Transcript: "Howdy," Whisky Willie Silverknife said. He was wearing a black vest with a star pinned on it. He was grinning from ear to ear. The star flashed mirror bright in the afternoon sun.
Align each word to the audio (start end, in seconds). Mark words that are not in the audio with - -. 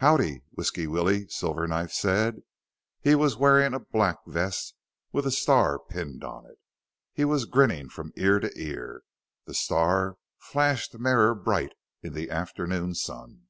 "Howdy," 0.00 0.42
Whisky 0.50 0.86
Willie 0.86 1.24
Silverknife 1.28 1.92
said. 1.92 2.42
He 3.00 3.14
was 3.14 3.38
wearing 3.38 3.72
a 3.72 3.80
black 3.80 4.18
vest 4.26 4.74
with 5.12 5.26
a 5.26 5.30
star 5.30 5.78
pinned 5.78 6.22
on 6.22 6.44
it. 6.44 6.58
He 7.14 7.24
was 7.24 7.46
grinning 7.46 7.88
from 7.88 8.12
ear 8.14 8.38
to 8.38 8.52
ear. 8.54 9.00
The 9.46 9.54
star 9.54 10.18
flashed 10.36 10.98
mirror 10.98 11.34
bright 11.34 11.72
in 12.02 12.12
the 12.12 12.28
afternoon 12.30 12.96
sun. 12.96 13.46